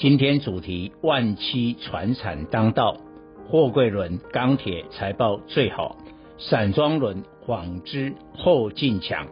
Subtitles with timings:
[0.00, 2.98] 今天主题：万七船产当道，
[3.48, 5.96] 货柜轮、钢铁财报最好，
[6.38, 9.26] 散装轮纺织后劲强。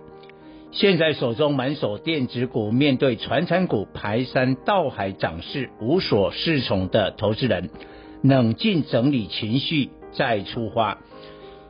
[0.72, 7.70] 现在手中满手电子股，面对传产股排山倒海涨势，无所适从的投资人，
[8.24, 10.98] 冷静整理情绪再出发。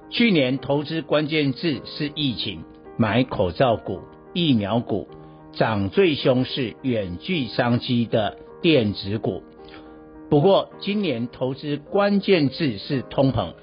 [0.08, 2.64] 去年投资关键字是疫情，
[2.96, 4.00] 买口罩股、
[4.32, 5.06] 疫苗股。
[5.52, 9.44] 涨最凶是远距商机的电子股，
[10.28, 13.54] 不过今年投资关键字是通膨。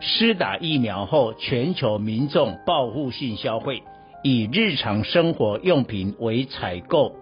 [0.00, 3.84] 施打疫苗后，全球民众报复性消费，
[4.24, 7.14] 以日常生活用品为采购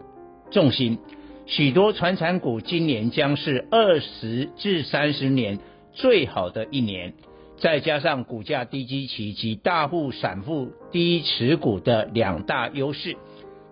[0.50, 0.96] 重心，
[1.44, 5.58] 许多传产股今年将是二十至三十年
[5.92, 7.12] 最好的一年。
[7.58, 13.18] 再加上股价低基期及大户散户低持股的两大优势。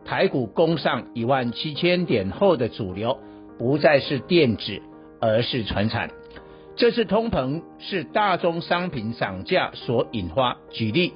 [0.04, 3.18] 台股攻上一万七千点后的主流
[3.58, 4.82] 不再是电子，
[5.20, 6.10] 而是传产。
[6.76, 10.58] 这次通膨是大宗商品涨价所引发。
[10.70, 11.14] 举例，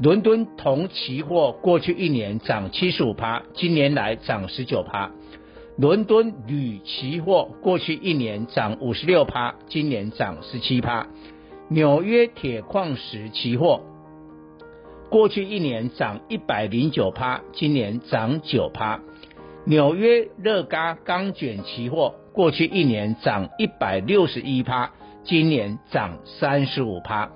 [0.00, 5.10] 伦敦铜期货过去一年涨七十五趴，今年来涨十九趴；
[5.76, 11.08] 伦敦铝期货过去一年涨五十六趴，今年涨十七趴；
[11.68, 13.80] 纽约铁矿石期货。
[15.10, 19.00] 过去一年涨一百零九趴，今年涨九趴。
[19.68, 24.92] 纽约热轧钢卷期货过去一年涨一百六十一趴，
[25.24, 27.30] 今年涨三十五趴。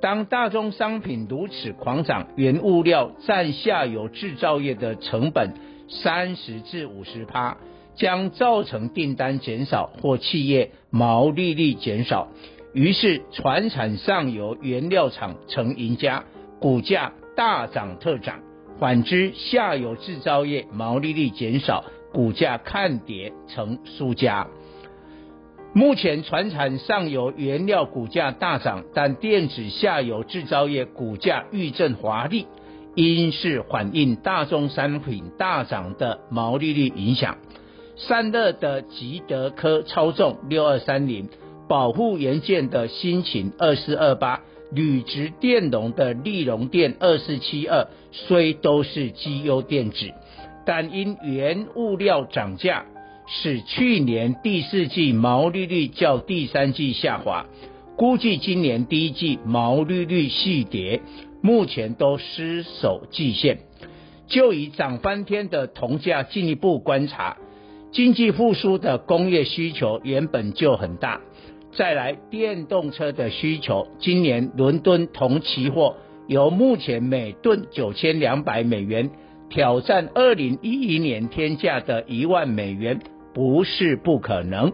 [0.00, 5.54] 当大宗商品如此狂涨，原物料占下游制造业的成本
[5.88, 7.56] 三十至五十趴，
[7.96, 12.28] 将造成订单减少或企业毛利率减少。
[12.72, 16.22] 于是，船产上游原料厂成赢家。
[16.60, 18.40] 股价大涨特涨，
[18.78, 24.48] 反之下游制造业毛利率减少，股价看跌成输家。
[25.72, 32.46] 目前传产上游原料股价大涨，但电子下游制造业股价遇震华丽，
[32.94, 37.38] 因是反映大宗商品大涨的毛利率影响。
[37.96, 41.28] 散热的吉德科超重六二三零，
[41.68, 44.42] 保护元件的欣勤二四二八。
[44.74, 50.12] 铝质电容的利隆电二四七二，虽都是绩优电子，
[50.66, 52.84] 但因原物料涨价，
[53.26, 57.46] 使去年第四季毛利率较第三季下滑，
[57.96, 61.00] 估计今年第一季毛利率续跌，
[61.40, 63.58] 目前都失守季线。
[64.26, 67.36] 就以涨翻天的铜价进一步观察，
[67.92, 71.20] 经济复苏的工业需求原本就很大。
[71.76, 75.96] 再来，电动车的需求，今年伦敦铜期货
[76.28, 79.10] 由目前每吨九千两百美元
[79.50, 83.00] 挑战二零一一年天价的一万美元，
[83.34, 84.72] 不是不可能。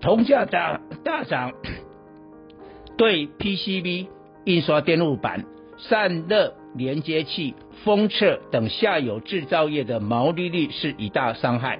[0.00, 1.52] 铜价大大涨，
[2.96, 4.06] 对 PCB、
[4.44, 5.44] 印刷电路板、
[5.76, 7.54] 散热连接器、
[7.84, 11.78] 封测等下游制造业的毛利率是一大伤害。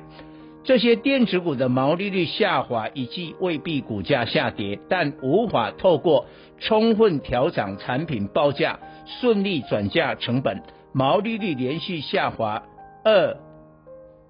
[0.65, 6.27] 这些电子股的毛利率下滑，以及未必股价下跌，但无法透过
[6.61, 10.63] 充分调涨产品报价，顺利转嫁成本，
[10.93, 12.63] 毛利率连续下滑
[13.05, 13.37] 二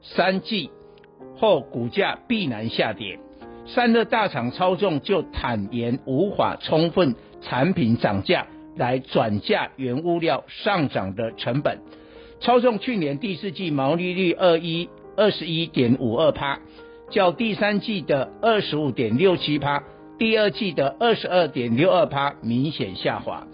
[0.00, 0.71] 三季
[1.37, 3.19] 后，股价必然下跌。
[3.66, 11.78] 散热大厂超重就坦言无法充分产品涨价来转嫁原物料上涨的成本。
[12.41, 14.88] 超重去年第四季毛利率二一。
[15.16, 16.60] 二十一点五二趴，
[17.10, 19.82] 较第三季的二十五点六七趴，
[20.18, 23.47] 第二季的二十二点六二趴明显下滑。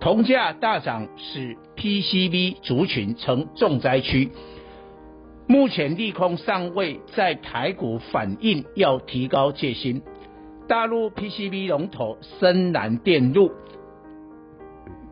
[0.00, 4.30] 铜价大涨使 PCB 族群成重灾区，
[5.48, 10.02] 目前利空尚未在台股反映，要提高戒心。
[10.68, 13.50] 大陆 PCB 龙头深南电路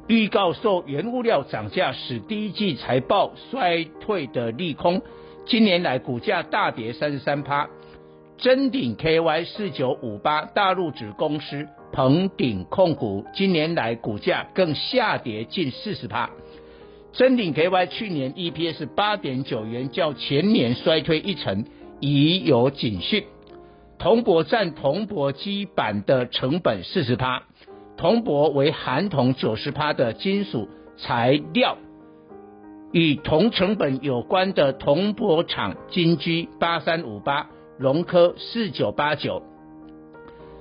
[0.07, 5.03] 预告受原物料涨价使第一季财报衰退的利空。
[5.47, 7.69] 今年来股价大跌三十三趴，
[8.37, 16.31] 臻鼎 KY 四九五八大陆子公司鹏鼎控股今年来股价更下跌近四十趴，
[17.13, 21.65] 臻鼎 KY 去年 EPS 八点九元，较前年衰退一成，
[22.01, 23.25] 已有警讯。
[23.99, 27.45] 铜箔占铜箔基板的成本四十趴，
[27.97, 30.69] 铜箔为含铜九十趴的金属
[30.99, 31.79] 材料。
[32.93, 37.49] 与铜成本有关的铜箔厂金居八三五八、
[37.79, 39.43] 荣科四九八九，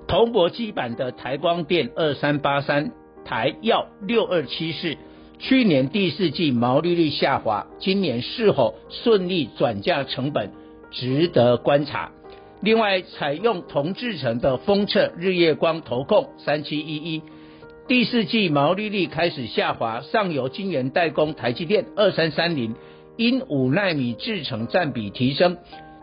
[0.08, 2.92] 铜箔基板的台光电二三八三、
[3.24, 4.98] 台燿六二七四。
[5.38, 10.52] 去年第四季毛利率下滑，今年是否顺利转嫁成本，
[10.92, 12.12] 值得观察。
[12.62, 17.22] 另外，采用铜制成的封测日月光投控三七一一，
[17.88, 22.74] 第四季毛利率开始下滑，上游晶圆代工台积电二三三零，
[23.16, 25.58] 因五奈米制程占比提升，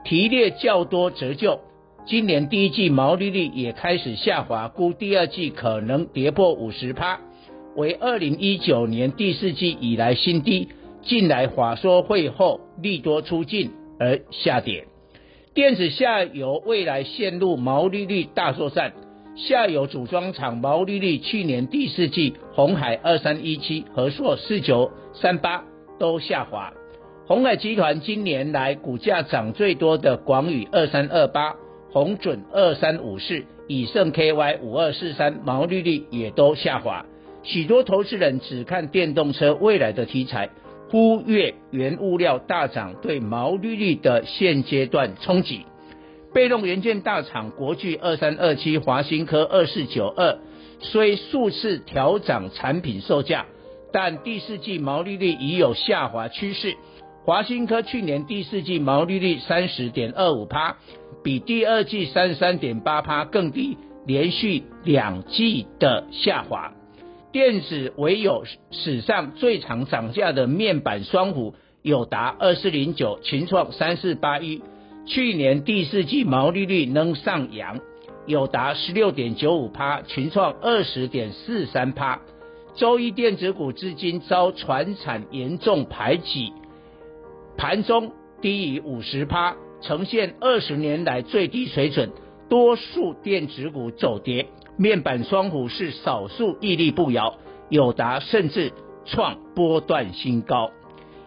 [0.04, 1.58] 提列较多折旧，
[2.06, 7.18] 今年第一季毛利率也开始下滑，估第二季可能跌破五十趴，
[7.74, 10.68] 为二零一九年第四季以来新低，
[11.02, 14.86] 近来华说会后利多出尽而下跌。
[15.52, 18.92] 电子下游未来陷入毛利率大作战，
[19.34, 25.64] 下游组装厂毛利率去年第四季，红海二三一七、和硕四九三八
[25.98, 26.72] 都下滑。
[27.26, 31.54] 鸿海集团今年来股价涨最多的广宇二三二八、
[31.90, 37.06] 红准二三五四、以盛 KY 五二四三毛利率也都下滑。
[37.42, 40.50] 许多投资人只看电动车未来的题材。
[40.90, 45.64] 忽略原物料大涨对毛利率的现阶段冲击，
[46.32, 50.38] 被动元件大厂国巨二三二七、华新科二四九二，
[50.80, 53.46] 虽数次调涨产品售价，
[53.92, 56.74] 但第四季毛利率已有下滑趋势。
[57.24, 60.76] 华新科去年第四季毛利率三十点二五趴，
[61.22, 63.76] 比第二季三十三点八趴更低，
[64.06, 66.72] 连续两季的下滑。
[67.30, 74.62] 电子唯有史上最长涨价的面板双虎，有达二四零九、群创三四八一，
[75.04, 77.80] 去年第四季毛利率能上扬，
[78.26, 82.20] 友达十六点九五趴，群创二十点四三趴。
[82.74, 86.52] 周一电子股资金遭传产严重排挤，
[87.56, 92.10] 盘中低于五十趴，呈现二十年来最低水准，
[92.48, 94.46] 多数电子股走跌。
[94.78, 97.34] 面板双虎是少数屹立不摇，
[97.68, 98.72] 友达甚至
[99.04, 100.70] 创波段新高。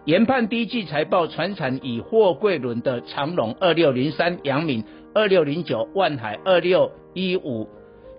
[0.06, 7.68] 研判第一季财报，传产以货柜轮的长荣二六零三、阳明二六零九、万海二六一五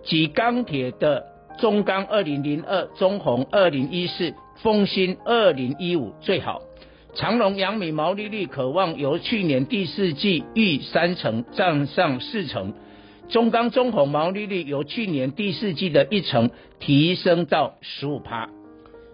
[0.04, 1.24] 及钢铁的
[1.58, 6.60] 中钢二零零二、中鸿二零一四、丰兴二零一五最好。
[7.14, 12.74] 长荣、阳明毛利率可望由去年第四季逾三成涨上四成。
[13.30, 16.50] 中钢、中鸿毛利率由去年第四季的一成
[16.80, 18.50] 提升到十五趴，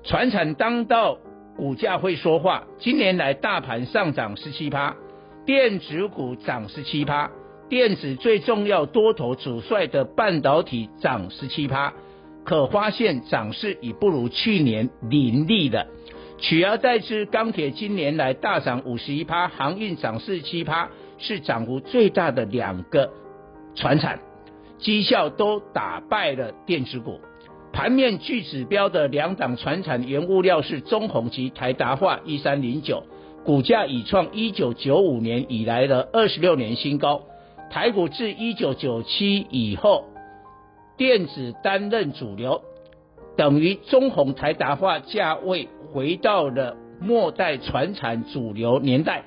[0.03, 1.19] 传产当道，
[1.57, 2.65] 股价会说话。
[2.79, 4.97] 今年来大盘上涨十七趴，
[5.47, 7.31] 电子股涨十七趴，
[7.69, 11.93] 电子最重要多头主帅的半导体涨十七趴，
[12.45, 15.87] 可发现涨势已不如去年凌厉了。
[16.39, 23.11] 取而代之，钢铁今年来大涨五十一趴，航运涨四十七趴，是涨幅最大的两个。
[23.77, 24.21] 船产
[24.79, 27.21] 绩效都打败了电子股，
[27.75, 33.03] 盘面具指标的两档船产原物料是中鸿及台达化一三零九，
[33.45, 37.23] 股价已创一九九五年以来的二十六年新高。
[37.73, 40.05] 台股自一九九七以后，
[40.97, 42.63] 电子担任主流，
[43.37, 49.25] 等于中鸿台达化价位回到了末代传产主流年代，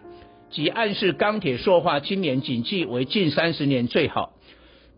[0.49, 4.31] 即暗示钢铁塑化今年景气为近三十年最好。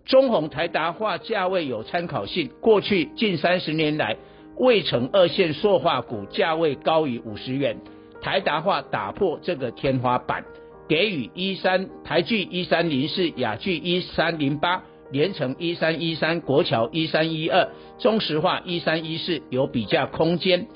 [0.06, 4.18] 中宏台达化价位有参考性，过去近三十年来，
[4.58, 7.78] 未曾二线塑化股价位高于五十元。
[8.22, 10.44] 台达化打破这个天花板，
[10.88, 20.68] 给予一三台聚一三零四、亚聚一三零八、联成一三一三、国桥一三一二、中石化一三一四有比价空间。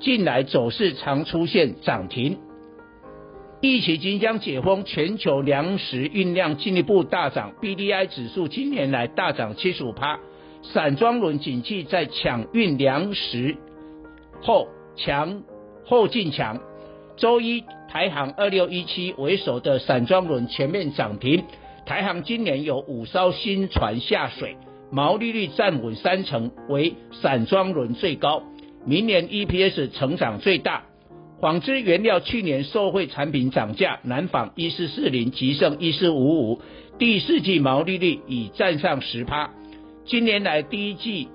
[0.00, 2.38] 近来走势常出现涨停。
[3.60, 10.20] 疫情即将解封，全球粮食运量进一步大涨，BDI 指数今年来大涨七十五趴。
[10.62, 13.56] 散装轮景气在抢运粮食
[14.40, 15.42] 后强
[15.84, 16.60] 后进强。
[17.16, 21.42] 周一台航二六一七为首的散装轮全面涨停，
[21.84, 24.56] 台航今年有五艘新船下水，
[24.92, 28.44] 毛利率站稳三成，为散装轮最高，
[28.86, 30.84] 明年 EPS 成长最大。
[31.40, 36.60] 纺织原料去年受惠产品涨价，南纺一四四零、吉盛一四五五，
[36.98, 39.50] 第四季毛利率已站上十趴。
[40.04, 41.28] 今年来第一季，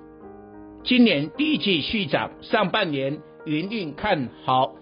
[0.84, 4.74] 今年第一季续涨，上半年营运看好，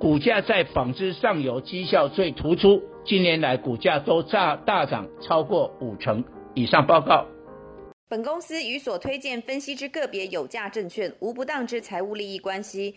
[0.00, 7.26] 股价在纺织上游绩效最突出，今年来股价都大大涨超过五成，以上报告。
[8.08, 12.96] 本公司与所推荐分析之个别有价证券无不当之财务利益关系。